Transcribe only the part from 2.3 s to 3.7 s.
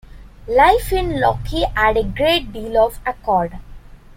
deal of accord.